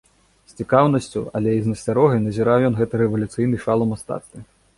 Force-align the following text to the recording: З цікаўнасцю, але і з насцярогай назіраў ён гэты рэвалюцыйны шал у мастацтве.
З 0.51 0.55
цікаўнасцю, 0.61 1.21
але 1.39 1.49
і 1.57 1.59
з 1.65 1.73
насцярогай 1.73 2.23
назіраў 2.25 2.67
ён 2.71 2.79
гэты 2.81 2.95
рэвалюцыйны 3.03 3.61
шал 3.69 3.79
у 3.87 3.91
мастацтве. 3.93 4.39